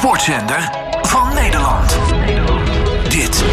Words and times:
sportzender 0.00 0.70
van 1.02 1.34
Nederland. 1.34 1.98
Dit 3.08 3.44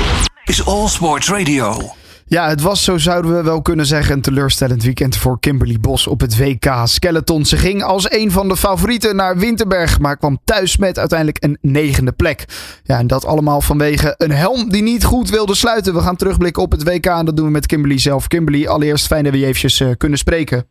is 0.43 0.65
All 0.65 0.87
Sports 0.87 1.29
Radio. 1.29 1.91
Ja, 2.25 2.49
het 2.49 2.61
was, 2.61 2.83
zo 2.83 2.97
zouden 2.97 3.35
we 3.35 3.43
wel 3.43 3.61
kunnen 3.61 3.85
zeggen, 3.85 4.15
een 4.15 4.21
teleurstellend 4.21 4.83
weekend 4.83 5.17
voor 5.17 5.39
Kimberly 5.39 5.77
Bos 5.79 6.07
op 6.07 6.21
het 6.21 6.37
WK 6.37 6.73
Skeleton. 6.83 7.45
Ze 7.45 7.57
ging 7.57 7.83
als 7.83 8.11
een 8.11 8.31
van 8.31 8.47
de 8.47 8.57
favorieten 8.57 9.15
naar 9.15 9.37
Winterberg, 9.37 9.99
maar 9.99 10.17
kwam 10.17 10.39
thuis 10.43 10.77
met 10.77 10.99
uiteindelijk 10.99 11.43
een 11.43 11.57
negende 11.61 12.11
plek. 12.11 12.45
Ja, 12.83 12.97
en 12.97 13.07
dat 13.07 13.25
allemaal 13.25 13.61
vanwege 13.61 14.13
een 14.17 14.31
helm 14.31 14.69
die 14.69 14.83
niet 14.83 15.03
goed 15.03 15.29
wilde 15.29 15.55
sluiten. 15.55 15.93
We 15.93 16.01
gaan 16.01 16.15
terugblikken 16.15 16.63
op 16.63 16.71
het 16.71 16.83
WK 16.83 17.05
en 17.05 17.25
dat 17.25 17.37
doen 17.37 17.45
we 17.45 17.51
met 17.51 17.65
Kimberly 17.65 17.97
zelf. 17.97 18.27
Kimberly, 18.27 18.67
allereerst 18.67 19.07
fijn 19.07 19.23
dat 19.23 19.33
we 19.33 19.39
je 19.39 19.45
eventjes 19.45 19.79
uh, 19.79 19.91
kunnen 19.97 20.17
spreken. 20.17 20.65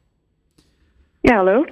Ja, 1.27 1.37
hallo. 1.37 1.65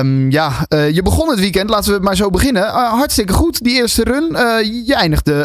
Um, 0.00 0.30
ja, 0.30 0.48
uh, 0.74 0.94
je 0.94 1.02
begon 1.02 1.28
het 1.28 1.40
weekend, 1.40 1.70
laten 1.70 1.94
we 1.94 2.00
maar 2.00 2.14
zo 2.14 2.30
beginnen. 2.30 2.62
Uh, 2.62 2.92
hartstikke 2.92 3.32
goed, 3.32 3.64
die 3.64 3.74
eerste 3.74 4.04
run. 4.04 4.28
Uh, 4.32 4.86
je 4.86 4.94
eindigde 4.94 5.36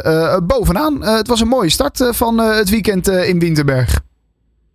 bovenaan. 0.48 1.04
het 1.04 1.28
was 1.28 1.42
een 1.42 1.48
mooie 1.48 1.70
start 1.70 2.10
van 2.16 2.40
het 2.40 2.70
weekend 2.70 3.08
in 3.08 3.40
Winterberg. 3.40 4.02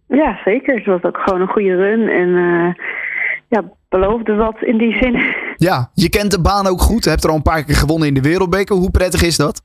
Ja, 0.08 0.40
zeker. 0.44 0.74
Het 0.74 0.86
was 0.86 1.02
ook 1.02 1.18
gewoon 1.18 1.40
een 1.40 1.48
goede 1.48 1.76
run. 1.76 2.08
En 2.08 2.28
ja, 3.48 3.62
beloofde 3.88 4.34
wat 4.34 4.62
in 4.62 4.78
die 4.78 4.96
zin. 5.00 5.22
Ja, 5.68 5.90
je 5.94 6.08
kent 6.08 6.30
de 6.30 6.40
baan 6.40 6.66
ook 6.66 6.80
goed. 6.80 7.04
Je 7.04 7.10
hebt 7.10 7.24
er 7.24 7.30
al 7.30 7.36
een 7.36 7.42
paar 7.42 7.64
keer 7.64 7.74
gewonnen 7.74 8.08
in 8.08 8.14
de 8.14 8.20
Wereldbeker. 8.20 8.76
Hoe 8.76 8.90
prettig 8.90 9.22
is 9.22 9.36
dat? 9.36 9.62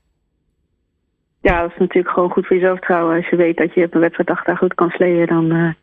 Ja, 1.41 1.61
dat 1.61 1.71
is 1.71 1.77
natuurlijk 1.77 2.13
gewoon 2.13 2.29
goed 2.29 2.47
voor 2.47 2.55
je 2.55 2.61
zelfvertrouwen. 2.61 3.15
Als 3.15 3.29
je 3.29 3.35
weet 3.35 3.57
dat 3.57 3.73
je 3.73 3.85
op 3.85 3.93
een 3.93 4.01
wedstrijd 4.01 4.29
achter 4.29 4.57
goed 4.57 4.73
kan 4.73 4.89
sleeën, 4.89 5.25
dan 5.25 5.75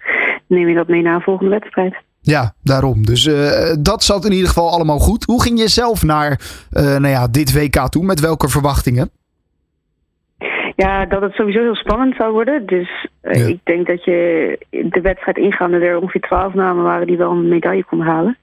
neem 0.46 0.69
je 0.69 0.74
dat 0.74 0.88
mee 0.88 1.02
naar 1.02 1.14
een 1.14 1.20
volgende 1.20 1.50
wedstrijd. 1.50 2.03
Ja, 2.27 2.55
daarom. 2.62 3.05
Dus 3.05 3.27
uh, 3.27 3.74
dat 3.80 4.02
zat 4.02 4.24
in 4.24 4.33
ieder 4.33 4.48
geval 4.48 4.70
allemaal 4.70 4.98
goed. 4.98 5.24
Hoe 5.24 5.42
ging 5.42 5.59
je 5.59 5.69
zelf 5.69 6.02
naar 6.02 6.30
uh, 6.73 6.83
nou 6.83 7.09
ja, 7.09 7.28
dit 7.28 7.52
WK 7.52 7.88
toe? 7.88 8.05
Met 8.05 8.20
welke 8.20 8.48
verwachtingen? 8.48 9.10
Ja, 10.77 11.06
dat 11.06 11.23
het 11.23 11.33
sowieso 11.33 11.61
heel 11.61 11.75
spannend 11.75 12.14
zou 12.17 12.33
worden. 12.33 12.67
Dus 12.67 13.08
uh, 13.22 13.34
ja. 13.34 13.47
ik 13.47 13.58
denk 13.62 13.86
dat 13.86 14.05
je 14.05 14.58
de 14.70 15.00
wedstrijd 15.00 15.36
ingaande 15.36 15.78
er 15.78 16.00
ongeveer 16.00 16.20
twaalf 16.20 16.55
namen 16.55 16.84
waren 16.84 17.06
die 17.06 17.17
wel 17.17 17.30
een 17.30 17.48
medaille 17.48 17.84
kon 17.84 18.00
halen. 18.00 18.39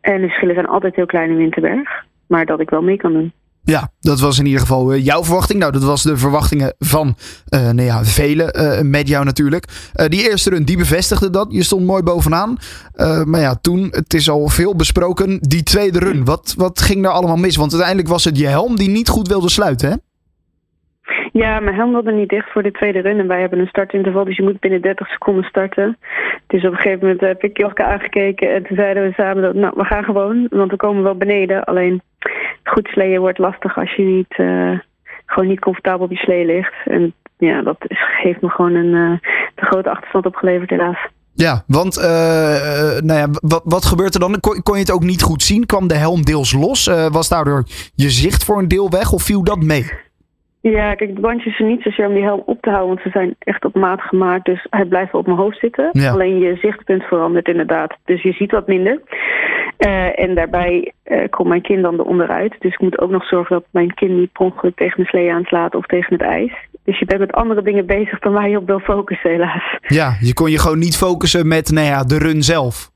En 0.00 0.20
de 0.20 0.26
verschillen 0.26 0.54
zijn 0.54 0.66
altijd 0.66 0.94
heel 0.96 1.06
klein 1.06 1.30
in 1.30 1.36
Winterberg. 1.36 2.04
Maar 2.26 2.46
dat 2.46 2.60
ik 2.60 2.70
wel 2.70 2.82
mee 2.82 2.96
kan 2.96 3.12
doen. 3.12 3.32
Ja, 3.64 3.88
dat 4.00 4.20
was 4.20 4.38
in 4.38 4.46
ieder 4.46 4.60
geval 4.60 4.94
uh, 4.94 5.04
jouw 5.04 5.24
verwachting. 5.24 5.58
Nou, 5.58 5.72
dat 5.72 5.84
was 5.84 6.02
de 6.02 6.16
verwachtingen 6.16 6.74
van 6.78 7.14
uh, 7.54 7.60
nou 7.60 7.82
ja, 7.82 8.04
velen 8.04 8.60
uh, 8.60 8.80
met 8.90 9.08
jou 9.08 9.24
natuurlijk. 9.24 9.64
die 10.08 10.30
eerste 10.30 10.50
run, 10.50 10.64
die 10.64 10.76
bevestigde 10.76 11.30
dat. 11.30 11.46
Je 11.50 11.62
stond 11.62 11.86
mooi 11.86 12.02
bovenaan. 12.02 12.56
maar 13.24 13.40
ja, 13.40 13.54
toen, 13.54 13.88
het 13.90 14.14
is 14.14 14.30
al 14.30 14.48
veel 14.48 14.76
besproken, 14.76 15.38
die 15.40 15.62
tweede 15.62 15.98
run. 15.98 16.24
Wat, 16.24 16.54
wat 16.56 16.80
ging 16.80 17.02
daar 17.02 17.12
allemaal 17.12 17.36
mis? 17.36 17.56
Want 17.56 17.72
uiteindelijk 17.72 18.08
was 18.08 18.24
het 18.24 18.38
je 18.38 18.46
helm 18.46 18.76
die 18.76 18.88
niet 18.88 19.08
goed 19.08 19.28
wilde 19.28 19.50
sluiten, 19.50 19.90
hè? 19.90 19.96
Ja, 21.32 21.60
mijn 21.60 21.76
helm 21.76 21.92
wilde 21.92 22.12
niet 22.12 22.28
dicht 22.28 22.52
voor 22.52 22.62
de 22.62 22.70
tweede 22.70 23.00
run. 23.00 23.18
En 23.18 23.26
wij 23.26 23.40
hebben 23.40 23.58
een 23.58 23.66
startinterval, 23.66 24.24
dus 24.24 24.36
je 24.36 24.42
moet 24.42 24.60
binnen 24.60 24.80
30 24.80 25.08
seconden 25.08 25.44
starten. 25.44 25.98
Dus 26.46 26.64
op 26.64 26.70
een 26.70 26.76
gegeven 26.76 26.98
moment 27.00 27.20
heb 27.20 27.42
ik 27.42 27.58
Joske 27.58 27.84
aangekeken. 27.84 28.54
En 28.54 28.62
toen 28.62 28.76
zeiden 28.76 29.02
we 29.02 29.12
samen, 29.12 29.42
dat, 29.42 29.54
nou, 29.54 29.72
we 29.76 29.84
gaan 29.84 30.04
gewoon. 30.04 30.46
Want 30.50 30.70
we 30.70 30.76
komen 30.76 31.02
wel 31.02 31.16
beneden. 31.16 31.64
Alleen 31.64 32.02
goed 32.64 32.86
sleeën 32.86 33.20
wordt 33.20 33.38
lastig 33.38 33.78
als 33.78 33.94
je 33.94 34.02
niet, 34.02 34.38
uh, 34.38 34.78
gewoon 35.26 35.48
niet 35.48 35.60
comfortabel 35.60 36.04
op 36.04 36.10
je 36.10 36.16
slee 36.16 36.44
ligt. 36.44 36.74
En 36.84 37.14
ja, 37.38 37.62
dat 37.62 37.76
is, 37.86 37.98
heeft 38.22 38.40
me 38.40 38.48
gewoon 38.48 38.74
een 38.74 38.94
uh, 38.94 39.18
te 39.54 39.64
grote 39.64 39.90
achterstand 39.90 40.26
opgeleverd 40.26 40.70
helaas. 40.70 41.08
Ja, 41.34 41.62
want 41.66 41.98
uh, 41.98 42.04
nou 43.00 43.18
ja, 43.18 43.28
wat, 43.40 43.62
wat 43.64 43.84
gebeurt 43.84 44.14
er 44.14 44.20
dan? 44.20 44.40
Kon, 44.40 44.62
kon, 44.62 44.74
je 44.74 44.80
het 44.80 44.92
ook 44.92 45.02
niet 45.02 45.22
goed 45.22 45.42
zien? 45.42 45.66
Kwam 45.66 45.88
de 45.88 45.94
helm 45.94 46.22
deels 46.22 46.52
los? 46.52 46.86
was 47.10 47.28
daardoor 47.28 47.64
je 47.94 48.10
zicht 48.10 48.44
voor 48.44 48.58
een 48.58 48.68
deel 48.68 48.90
weg 48.90 49.12
of 49.12 49.22
viel 49.22 49.44
dat 49.44 49.62
mee? 49.62 49.84
Ja, 50.70 50.94
kijk, 50.94 51.14
de 51.14 51.20
bandjes 51.20 51.56
zijn 51.56 51.68
niet 51.68 51.82
zozeer 51.82 52.06
om 52.06 52.14
die 52.14 52.22
helm 52.22 52.42
op 52.46 52.60
te 52.60 52.70
houden, 52.70 52.88
want 52.88 53.00
ze 53.00 53.10
zijn 53.10 53.34
echt 53.38 53.64
op 53.64 53.74
maat 53.74 54.00
gemaakt. 54.00 54.44
Dus 54.44 54.66
hij 54.70 54.84
blijft 54.84 55.12
wel 55.12 55.20
op 55.20 55.26
mijn 55.26 55.38
hoofd 55.38 55.58
zitten. 55.58 55.88
Ja. 55.92 56.12
Alleen 56.12 56.38
je 56.38 56.56
zichtpunt 56.56 57.02
verandert 57.02 57.48
inderdaad. 57.48 57.96
Dus 58.04 58.22
je 58.22 58.32
ziet 58.32 58.50
wat 58.50 58.66
minder. 58.66 59.00
Uh, 59.86 60.20
en 60.20 60.34
daarbij 60.34 60.92
uh, 61.04 61.24
komt 61.30 61.48
mijn 61.48 61.62
kind 61.62 61.82
dan 61.82 62.00
eronderuit. 62.00 62.56
Dus 62.58 62.72
ik 62.72 62.80
moet 62.80 63.00
ook 63.00 63.10
nog 63.10 63.26
zorgen 63.26 63.56
dat 63.56 63.64
mijn 63.70 63.94
kind 63.94 64.10
niet 64.10 64.32
per 64.32 64.44
ongeluk 64.44 64.76
tegen 64.76 64.94
mijn 64.96 65.08
slee 65.08 65.32
aanslaat 65.32 65.74
of 65.74 65.86
tegen 65.86 66.12
het 66.12 66.22
ijs. 66.22 66.52
Dus 66.84 66.98
je 66.98 67.04
bent 67.04 67.20
met 67.20 67.32
andere 67.32 67.62
dingen 67.62 67.86
bezig 67.86 68.18
dan 68.18 68.32
waar 68.32 68.48
je 68.48 68.56
op 68.56 68.66
wil 68.66 68.80
focussen, 68.80 69.30
helaas. 69.30 69.78
Ja, 69.80 70.16
je 70.20 70.34
kon 70.34 70.50
je 70.50 70.58
gewoon 70.58 70.78
niet 70.78 70.96
focussen 70.96 71.48
met 71.48 71.70
nou 71.70 71.86
ja, 71.86 72.04
de 72.04 72.18
run 72.18 72.42
zelf. 72.42 72.90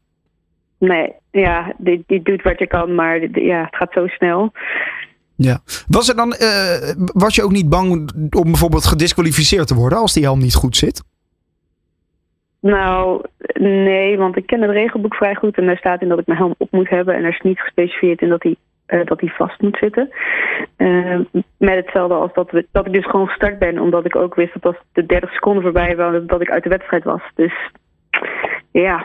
Nee, 0.78 1.12
ja, 1.30 1.72
die, 1.78 2.04
die 2.06 2.22
doet 2.22 2.42
wat 2.42 2.58
je 2.58 2.66
kan, 2.66 2.94
maar 2.94 3.20
ja, 3.32 3.64
het 3.64 3.76
gaat 3.76 3.92
zo 3.92 4.06
snel. 4.06 4.52
Ja. 5.36 5.60
Was, 5.88 6.08
er 6.08 6.16
dan, 6.16 6.34
uh, 6.38 7.06
was 7.12 7.34
je 7.34 7.42
ook 7.42 7.52
niet 7.52 7.68
bang 7.68 8.10
om 8.36 8.44
bijvoorbeeld 8.44 8.86
gedisqualificeerd 8.86 9.66
te 9.66 9.74
worden 9.74 9.98
als 9.98 10.12
die 10.12 10.22
helm 10.22 10.38
niet 10.38 10.54
goed 10.54 10.76
zit? 10.76 11.02
Nou, 12.60 13.24
nee, 13.60 14.18
want 14.18 14.36
ik 14.36 14.46
ken 14.46 14.62
het 14.62 14.70
regelboek 14.70 15.14
vrij 15.14 15.34
goed 15.34 15.56
en 15.56 15.66
daar 15.66 15.76
staat 15.76 16.02
in 16.02 16.08
dat 16.08 16.18
ik 16.18 16.26
mijn 16.26 16.38
helm 16.38 16.54
op 16.58 16.70
moet 16.70 16.88
hebben 16.88 17.14
en 17.14 17.24
er 17.24 17.32
is 17.32 17.40
niet 17.40 17.60
gespecificeerd 17.60 18.20
in 18.20 18.28
dat 18.28 18.42
hij 18.42 18.56
uh, 18.88 19.06
dat 19.06 19.20
hij 19.20 19.28
vast 19.28 19.60
moet 19.60 19.76
zitten. 19.80 20.10
Uh, 20.76 21.20
met 21.56 21.74
hetzelfde 21.74 22.14
als 22.14 22.32
dat, 22.34 22.62
dat 22.72 22.86
ik 22.86 22.92
dus 22.92 23.06
gewoon 23.06 23.26
gestart 23.26 23.58
ben, 23.58 23.78
omdat 23.78 24.04
ik 24.04 24.16
ook 24.16 24.34
wist 24.34 24.52
dat 24.52 24.64
als 24.64 24.76
de 24.92 25.06
30 25.06 25.32
seconden 25.32 25.62
voorbij 25.62 25.96
waren, 25.96 26.26
dat 26.26 26.40
ik 26.40 26.50
uit 26.50 26.62
de 26.62 26.68
wedstrijd 26.68 27.04
was. 27.04 27.20
Dus 27.34 27.70
ja. 28.72 29.04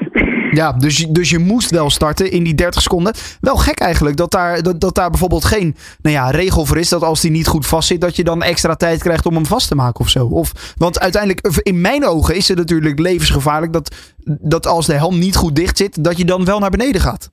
Ja, 0.52 0.72
dus, 0.72 0.98
dus 1.10 1.30
je 1.30 1.40
moest 1.40 1.70
wel 1.70 1.90
starten 1.90 2.32
in 2.32 2.44
die 2.44 2.56
30 2.56 2.82
seconden. 2.82 3.14
Wel 3.40 3.56
gek 3.56 3.80
eigenlijk 3.80 4.18
dat 4.18 4.32
daar, 4.32 4.64
dat, 4.64 4.82
dat 4.82 4.96
daar 4.96 5.10
bijvoorbeeld 5.10 5.46
geen 5.46 5.76
nou 6.02 6.16
ja, 6.16 6.30
regel 6.30 6.66
voor 6.66 6.78
is. 6.78 6.90
Dat 6.90 7.04
als 7.04 7.22
die 7.22 7.32
niet 7.32 7.48
goed 7.48 7.66
vast 7.66 7.88
zit, 7.88 8.02
dat 8.02 8.16
je 8.16 8.24
dan 8.24 8.44
extra 8.44 8.76
tijd 8.76 9.02
krijgt 9.02 9.26
om 9.26 9.36
hem 9.36 9.46
vast 9.46 9.68
te 9.68 9.76
maken 9.76 10.00
of 10.00 10.10
zo. 10.10 10.26
Of, 10.26 10.74
want 10.78 11.00
uiteindelijk, 11.00 11.48
in 11.62 11.82
mijn 11.82 12.06
ogen 12.06 12.36
is 12.36 12.48
het 12.48 12.58
natuurlijk 12.58 13.00
levensgevaarlijk 13.00 13.74
dat, 13.74 13.96
dat 14.26 14.68
als 14.68 14.86
de 14.86 14.94
helm 14.94 15.20
niet 15.20 15.36
goed 15.36 15.56
dicht 15.56 15.78
zit, 15.78 16.04
dat 16.04 16.18
je 16.18 16.26
dan 16.26 16.46
wel 16.46 16.60
naar 16.60 16.70
beneden 16.70 17.02
gaat 17.02 17.32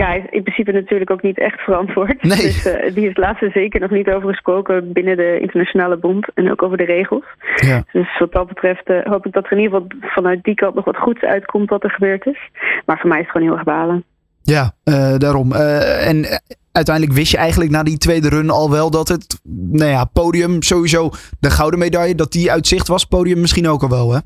ja, 0.00 0.14
in 0.30 0.42
principe 0.42 0.72
natuurlijk 0.72 1.10
ook 1.10 1.22
niet 1.22 1.38
echt 1.38 1.60
verantwoord. 1.60 2.22
Nee. 2.22 2.36
Dus 2.36 2.66
uh, 2.66 2.94
die 2.94 3.08
is 3.08 3.16
laatste 3.16 3.50
zeker 3.52 3.80
nog 3.80 3.90
niet 3.90 4.10
over 4.10 4.28
gesproken 4.28 4.92
binnen 4.92 5.16
de 5.16 5.38
internationale 5.40 5.96
bond 5.96 6.26
en 6.34 6.50
ook 6.50 6.62
over 6.62 6.76
de 6.76 6.84
regels. 6.84 7.24
Ja. 7.54 7.84
Dus 7.92 8.18
wat 8.18 8.32
dat 8.32 8.48
betreft 8.48 8.88
uh, 8.88 8.98
hoop 9.02 9.26
ik 9.26 9.32
dat 9.32 9.44
er 9.44 9.52
in 9.52 9.58
ieder 9.58 9.80
geval 9.80 10.10
vanuit 10.10 10.42
die 10.42 10.54
kant 10.54 10.74
nog 10.74 10.84
wat 10.84 10.96
goeds 10.96 11.22
uitkomt 11.22 11.70
wat 11.70 11.84
er 11.84 11.90
gebeurd 11.90 12.26
is. 12.26 12.38
Maar 12.86 12.98
voor 12.98 13.08
mij 13.08 13.18
is 13.18 13.24
het 13.24 13.32
gewoon 13.32 13.48
heel 13.48 13.56
erg 13.56 13.66
balen. 13.66 14.04
Ja, 14.42 14.72
uh, 14.84 15.16
daarom. 15.16 15.52
en 15.52 16.26
uiteindelijk 16.72 17.16
wist 17.16 17.30
je 17.30 17.38
eigenlijk 17.38 17.70
na 17.70 17.82
die 17.82 17.98
tweede 17.98 18.28
run 18.28 18.50
al 18.50 18.70
wel 18.70 18.90
dat 18.90 19.08
het 19.08 19.40
nou 19.70 19.90
ja, 19.90 20.04
podium 20.04 20.62
sowieso 20.62 21.10
de 21.40 21.50
gouden 21.50 21.78
medaille, 21.78 22.14
dat 22.14 22.32
die 22.32 22.50
uitzicht 22.50 22.88
was. 22.88 23.04
Podium 23.04 23.40
misschien 23.40 23.68
ook 23.68 23.82
al 23.82 23.88
wel, 23.88 24.12
hè? 24.12 24.18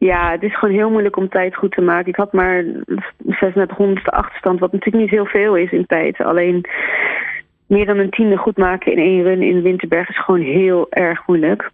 Ja, 0.00 0.30
het 0.30 0.42
is 0.42 0.58
gewoon 0.58 0.74
heel 0.74 0.90
moeilijk 0.90 1.16
om 1.16 1.28
tijd 1.28 1.54
goed 1.54 1.72
te 1.72 1.80
maken. 1.80 2.08
Ik 2.08 2.16
had 2.16 2.32
maar 2.32 2.64
3600ste 2.64 4.02
achterstand, 4.02 4.60
wat 4.60 4.72
natuurlijk 4.72 5.02
niet 5.02 5.10
heel 5.10 5.26
veel 5.26 5.56
is 5.56 5.70
in 5.70 5.86
tijd. 5.86 6.20
Alleen 6.20 6.64
meer 7.66 7.86
dan 7.86 7.98
een 7.98 8.10
tiende 8.10 8.36
goed 8.36 8.56
maken 8.56 8.92
in 8.92 8.98
één 8.98 9.22
run 9.22 9.42
in 9.42 9.62
Winterberg 9.62 10.08
is 10.08 10.24
gewoon 10.24 10.40
heel 10.40 10.86
erg 10.90 11.26
moeilijk. 11.26 11.70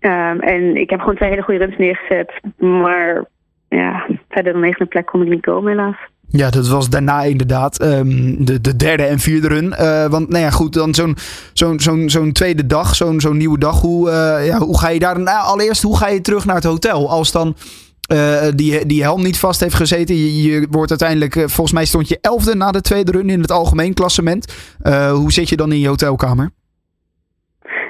Um, 0.00 0.40
en 0.40 0.76
ik 0.76 0.90
heb 0.90 1.00
gewoon 1.00 1.14
twee 1.14 1.28
hele 1.28 1.42
goede 1.42 1.64
runs 1.64 1.76
neergezet. 1.76 2.32
Maar 2.58 3.24
ja, 3.68 4.06
verder 4.28 4.52
dan 4.52 4.62
negende 4.62 4.86
plek 4.86 5.06
kon 5.06 5.22
ik 5.22 5.28
niet 5.28 5.44
komen 5.44 5.70
helaas. 5.70 5.96
Ja, 6.28 6.50
dat 6.50 6.68
was 6.68 6.88
daarna 6.88 7.22
inderdaad 7.22 7.82
um, 7.82 8.44
de, 8.44 8.60
de 8.60 8.76
derde 8.76 9.02
en 9.02 9.18
vierde 9.18 9.48
run. 9.48 9.74
Uh, 9.80 10.06
want 10.06 10.28
nou 10.28 10.42
ja, 10.42 10.50
goed, 10.50 10.72
dan 10.72 10.94
zo'n 10.94 11.16
zo'n 11.52 11.80
zo'n 11.80 12.10
zo'n 12.10 12.32
tweede 12.32 12.66
dag, 12.66 12.96
zo'n 12.96 13.20
zo'n 13.20 13.36
nieuwe 13.36 13.58
dag. 13.58 13.80
Hoe, 13.80 14.08
uh, 14.08 14.46
ja, 14.46 14.58
hoe 14.58 14.78
ga 14.78 14.88
je 14.88 14.98
daar... 14.98 15.20
Nou, 15.20 15.46
allereerst, 15.46 15.82
hoe 15.82 15.96
ga 15.96 16.08
je 16.08 16.20
terug 16.20 16.44
naar 16.44 16.54
het 16.54 16.64
hotel? 16.64 17.10
Als 17.10 17.32
dan 17.32 17.56
uh, 18.12 18.42
die, 18.54 18.86
die 18.86 19.02
helm 19.02 19.22
niet 19.22 19.38
vast 19.38 19.60
heeft 19.60 19.74
gezeten. 19.74 20.16
Je, 20.16 20.42
je 20.42 20.66
wordt 20.70 20.90
uiteindelijk... 20.90 21.32
volgens 21.34 21.72
mij 21.72 21.84
stond 21.84 22.08
je 22.08 22.18
elfde 22.20 22.54
na 22.54 22.70
de 22.70 22.80
tweede 22.80 23.12
run 23.12 23.30
in 23.30 23.40
het 23.40 23.52
algemeen 23.52 23.94
klassement. 23.94 24.52
hoe 25.10 25.32
zit 25.32 25.48
je 25.48 25.56
dan 25.56 25.72
in 25.72 25.78
je 25.78 25.88
hotelkamer? 25.88 26.50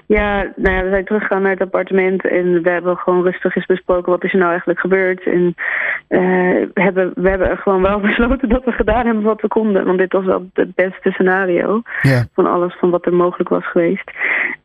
Ja, 0.06 0.52
nou 0.56 0.74
ja, 0.74 0.82
we 0.82 0.90
zijn 0.90 1.04
teruggegaan 1.04 1.42
naar 1.42 1.50
het 1.50 1.60
appartement 1.60 2.26
en 2.26 2.62
we 2.62 2.70
hebben 2.70 2.96
gewoon 2.96 3.22
rustig 3.22 3.56
eens 3.56 3.66
besproken 3.66 4.12
wat 4.12 4.24
is 4.24 4.32
er 4.32 4.38
nou 4.38 4.50
eigenlijk 4.50 4.80
gebeurd. 4.80 5.22
En 5.24 5.54
uh, 6.08 6.66
hebben, 6.74 7.12
we 7.14 7.28
hebben 7.28 7.56
gewoon 7.56 7.82
wel 7.82 8.00
besloten 8.08 8.48
dat 8.48 8.64
we 8.64 8.72
gedaan 8.72 9.06
hebben 9.06 9.22
wat 9.22 9.40
we 9.40 9.48
konden. 9.48 9.84
Want 9.84 9.98
dit 9.98 10.12
was 10.12 10.24
wel 10.24 10.48
het 10.52 10.74
beste 10.74 11.10
scenario 11.10 11.82
ja. 12.02 12.26
van 12.34 12.46
alles 12.46 12.76
van 12.78 12.90
wat 12.90 13.06
er 13.06 13.14
mogelijk 13.14 13.48
was 13.48 13.70
geweest. 13.70 14.10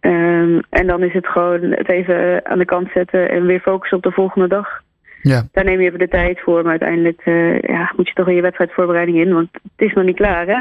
Um, 0.01 0.61
en 0.69 0.87
dan 0.87 1.03
is 1.03 1.13
het 1.13 1.27
gewoon 1.27 1.61
het 1.61 1.89
even 1.89 2.45
aan 2.45 2.57
de 2.57 2.65
kant 2.65 2.89
zetten 2.93 3.29
en 3.29 3.45
weer 3.45 3.59
focussen 3.59 3.97
op 3.97 4.03
de 4.03 4.11
volgende 4.11 4.47
dag. 4.47 4.81
Ja. 5.21 5.43
Daar 5.51 5.63
neem 5.63 5.79
je 5.79 5.87
even 5.87 5.99
de 5.99 6.07
tijd 6.07 6.39
voor, 6.39 6.61
maar 6.61 6.71
uiteindelijk 6.71 7.21
uh, 7.25 7.59
ja, 7.59 7.93
moet 7.95 8.07
je 8.07 8.13
toch 8.13 8.27
in 8.27 8.35
je 8.35 8.41
wedstrijdvoorbereiding 8.41 9.17
in, 9.17 9.33
want 9.33 9.49
het 9.51 9.87
is 9.89 9.93
nog 9.93 10.05
niet 10.05 10.15
klaar 10.15 10.47
hè. 10.47 10.59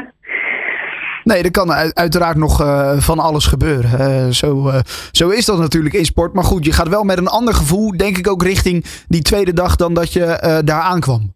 Nee, 1.23 1.43
er 1.43 1.51
kan 1.51 1.71
uiteraard 1.93 2.37
nog 2.37 2.61
uh, 2.61 2.97
van 2.97 3.19
alles 3.19 3.45
gebeuren. 3.45 3.91
Uh, 3.99 4.31
zo, 4.31 4.67
uh, 4.67 4.79
zo 5.11 5.29
is 5.29 5.45
dat 5.45 5.59
natuurlijk 5.59 5.95
in 5.95 6.05
sport. 6.05 6.33
Maar 6.33 6.43
goed, 6.43 6.65
je 6.65 6.71
gaat 6.71 6.89
wel 6.89 7.03
met 7.03 7.17
een 7.17 7.27
ander 7.27 7.53
gevoel, 7.53 7.97
denk 7.97 8.17
ik, 8.17 8.29
ook 8.29 8.43
richting 8.43 8.85
die 9.07 9.21
tweede 9.21 9.53
dag 9.53 9.75
dan 9.75 9.93
dat 9.93 10.13
je 10.13 10.61
daar 10.65 10.81
aankwam. 10.81 11.33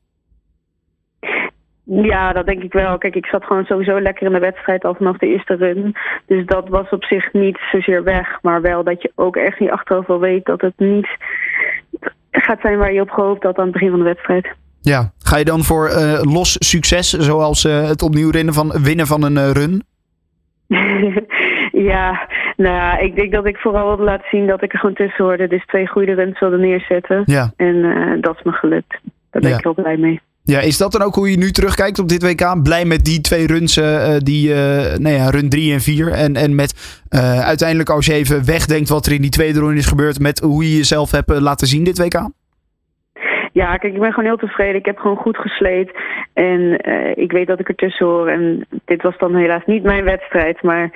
Ja, 1.84 2.34
dat 2.34 2.46
denk 2.46 2.64
ik 2.64 2.74
wel. 2.74 2.98
Kijk, 2.98 3.16
ik 3.16 3.26
zat 3.26 3.44
gewoon 3.44 3.66
sowieso 3.66 4.02
lekker 4.02 4.26
in 4.28 4.34
de 4.34 4.40
wedstrijd 4.40 4.86
al 4.86 4.96
vanaf 4.96 5.18
de 5.18 5.28
eerste 5.28 5.56
run. 5.56 5.96
Dus 6.26 6.46
dat 6.46 6.70
was 6.70 6.90
op 6.90 7.04
zich 7.04 7.34
niet 7.34 7.58
zozeer 7.72 8.04
weg. 8.04 8.40
Maar 8.42 8.62
wel 8.62 8.84
dat 8.84 9.02
je 9.02 9.12
ook 9.16 9.36
echt 9.36 9.60
niet 9.60 9.70
achteraf 9.70 10.08
wel 10.08 10.20
weet 10.20 10.46
dat 10.46 10.62
het 10.62 10.74
niet 10.78 11.08
gaat 12.32 12.62
zijn 12.62 12.78
waar 12.78 12.94
je 12.94 13.02
op 13.02 13.10
gehoopt 13.10 13.44
had 13.44 13.58
aan 13.58 13.64
het 13.64 13.74
begin 13.74 13.90
van 13.90 14.00
de 14.00 14.06
wedstrijd. 14.06 14.48
Ja, 14.86 15.12
ga 15.24 15.38
je 15.38 15.46
dan 15.46 15.64
voor 15.64 15.90
uh, 15.90 16.20
los 16.22 16.56
succes, 16.60 17.10
zoals 17.10 17.66
uh, 17.66 17.88
het 17.88 18.02
opnieuw 18.02 18.32
winnen 18.32 18.54
van, 18.54 18.72
winnen 18.82 19.08
van 19.08 19.24
een 19.24 19.36
uh, 19.36 19.52
run? 19.52 19.84
ja, 21.92 22.28
nou 22.58 23.04
ik 23.06 23.16
denk 23.16 23.32
dat 23.32 23.46
ik 23.46 23.58
vooral 23.58 23.96
wil 23.98 24.06
laten 24.06 24.28
zien 24.32 24.48
dat 24.48 24.64
ik 24.64 24.74
er 24.74 24.80
gewoon 24.80 24.96
tussen 24.96 25.24
hoorde. 25.26 25.48
Dus 25.48 25.66
twee 25.66 25.88
goede 25.88 26.14
runs 26.14 26.40
wilde 26.40 26.58
neerzetten. 26.58 27.22
Ja. 27.26 27.54
En 27.56 27.82
dat 28.22 28.36
is 28.36 28.44
me 28.44 28.52
gelukt. 28.52 29.00
Daar 29.32 29.42
ben 29.42 29.50
Ja. 29.50 29.58
ik 29.58 29.64
heel 29.64 29.74
blij 29.74 29.98
mee. 29.98 30.22
Ja, 30.44 30.60
is 30.60 30.78
dat 30.78 30.92
dan 30.92 31.02
ook 31.02 31.16
hoe 31.16 31.32
je 31.32 31.38
nu 31.38 31.52
terugkijkt 31.52 32.00
op 32.00 32.10
dit 32.10 32.24
WK? 32.24 32.64
Blij 32.64 32.86
met 32.86 33.06
die 33.06 33.22
twee 33.22 33.48
runs, 33.48 33.78
eh, 33.78 34.16
die, 34.18 34.54
eh, 34.54 34.98
nou 34.98 35.16
ja, 35.16 35.30
run 35.30 35.50
3 35.50 35.74
en 35.74 35.82
4. 35.82 36.12
En, 36.12 36.36
en 36.36 36.56
met 36.56 37.02
eh, 37.10 37.40
uiteindelijk 37.40 37.90
als 37.90 38.06
je 38.06 38.14
even 38.14 38.46
wegdenkt 38.46 38.90
wat 38.90 39.06
er 39.06 39.12
in 39.14 39.22
die 39.22 39.30
tweede 39.30 39.60
run 39.60 39.78
is 39.78 39.86
gebeurd. 39.86 40.20
Met 40.20 40.40
hoe 40.40 40.64
je 40.64 40.76
jezelf 40.78 41.12
hebt 41.12 41.32
eh, 41.32 41.40
laten 41.40 41.68
zien 41.68 41.84
dit 41.84 41.98
WK. 41.98 42.30
Ja, 43.62 43.78
kijk, 43.78 43.94
ik 43.94 44.00
ben 44.00 44.10
gewoon 44.14 44.26
heel 44.26 44.38
tevreden. 44.38 44.76
Ik 44.76 44.86
heb 44.86 44.98
gewoon 44.98 45.18
goed 45.18 45.38
gesleed. 45.38 45.92
En 46.34 46.78
eh, 46.78 47.24
ik 47.24 47.32
weet 47.32 47.48
dat 47.48 47.60
ik 47.60 47.68
ertussen 47.70 48.06
hoor. 48.06 48.28
En 48.28 48.66
dit 48.86 49.02
was 49.02 49.18
dan 49.18 49.36
helaas 49.36 49.66
niet 49.66 49.84
mijn 49.84 50.04
wedstrijd. 50.04 50.62
Maar 50.64 50.92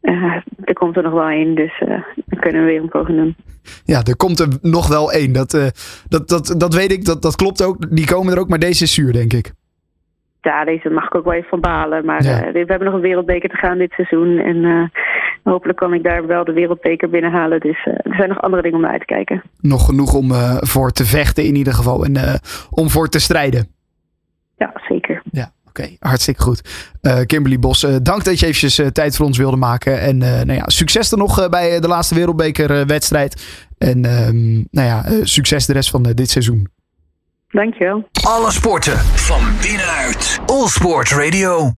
eh, 0.00 0.36
er 0.64 0.74
komt 0.74 0.96
er 0.96 1.02
nog 1.02 1.12
wel 1.12 1.28
één. 1.28 1.54
Dus 1.54 1.78
eh, 1.78 1.88
dan 2.26 2.40
kunnen 2.40 2.60
we 2.64 2.66
weer 2.70 2.80
een 2.80 2.88
poging 2.88 3.18
doen. 3.18 3.36
Ja, 3.84 4.02
er 4.02 4.16
komt 4.16 4.38
er 4.38 4.48
nog 4.62 4.88
wel 4.88 5.12
één. 5.12 5.32
Dat, 5.32 5.50
dat, 6.08 6.28
dat, 6.28 6.54
dat 6.58 6.74
weet 6.74 6.92
ik, 6.92 7.04
dat, 7.04 7.22
dat 7.22 7.36
klopt 7.36 7.64
ook. 7.64 7.96
Die 7.96 8.06
komen 8.06 8.32
er 8.32 8.38
ook, 8.40 8.48
maar 8.48 8.58
deze 8.58 8.84
is 8.84 8.94
zuur, 8.94 9.12
denk 9.12 9.32
ik. 9.32 9.52
Ja, 10.40 10.64
deze 10.64 10.90
mag 10.90 11.04
ik 11.04 11.14
ook 11.14 11.24
wel 11.24 11.32
even 11.32 11.48
van 11.48 11.60
balen. 11.60 12.04
Maar 12.04 12.22
Ja. 12.22 12.52
we 12.52 12.58
hebben 12.66 12.84
nog 12.84 12.94
een 12.94 13.00
wereldbeker 13.00 13.48
te 13.48 13.56
gaan 13.56 13.78
dit 13.78 13.92
seizoen. 13.92 14.38
En 14.38 14.90
hopelijk 15.52 15.78
kan 15.78 15.94
ik 15.94 16.02
daar 16.02 16.26
wel 16.26 16.44
de 16.44 16.52
wereldbeker 16.52 17.10
binnenhalen. 17.10 17.60
Dus 17.60 17.84
eh, 17.86 17.92
er 17.92 18.14
zijn 18.16 18.28
nog 18.28 18.40
andere 18.40 18.62
dingen 18.62 18.76
om 18.76 18.82
naar 18.82 18.92
uit 18.92 19.00
te 19.00 19.14
kijken. 19.14 19.42
Nog 19.60 19.84
genoeg 19.86 20.14
om 20.14 20.32
eh, 20.32 20.56
voor 20.60 20.90
te 20.92 21.04
vechten 21.04 21.44
in 21.44 21.54
ieder 21.56 21.72
geval. 21.74 22.04
En 22.04 22.16
eh, 22.16 22.34
om 22.70 22.90
voor 22.90 23.08
te 23.08 23.18
strijden. 23.18 23.68
Ja, 24.56 24.72
zeker. 24.88 25.22
Ja, 25.30 25.50
oké. 25.68 25.88
Hartstikke 25.98 26.42
goed. 26.42 26.62
Eh, 27.00 27.20
Kimberly 27.26 27.58
Bos, 27.58 27.82
eh, 27.84 27.94
dank 28.02 28.24
dat 28.24 28.40
je 28.40 28.46
eventjes 28.46 28.80
tijd 28.92 29.16
voor 29.16 29.26
ons 29.26 29.38
wilde 29.38 29.56
maken. 29.56 30.00
En 30.00 30.22
eh, 30.22 30.28
nou 30.30 30.52
ja, 30.52 30.62
succes 30.66 31.12
er 31.12 31.18
nog 31.18 31.40
eh, 31.40 31.48
bij 31.48 31.80
de 31.80 31.88
laatste 31.88 32.14
wereldbekerwedstrijd. 32.14 33.64
en 33.78 34.04
ehm, 34.04 34.54
nou 34.70 34.86
ja, 34.88 35.04
eh, 35.04 35.12
succes 35.22 35.66
de 35.66 35.72
rest 35.72 35.90
van 35.90 36.02
dit 36.02 36.30
seizoen. 36.30 36.68
Dankjewel. 37.48 38.08
Alle 38.26 38.50
sporten 38.50 38.98
van 38.98 39.40
binnenuit. 39.62 40.38
All 40.46 40.66
Sport 40.66 41.10
Radio. 41.10 41.72